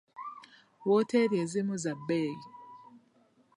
[0.87, 2.45] Wooteeri ezimu za bbeeyi.